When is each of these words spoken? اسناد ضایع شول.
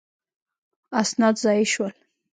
اسناد 1.01 1.35
ضایع 1.43 1.65
شول. 1.73 1.93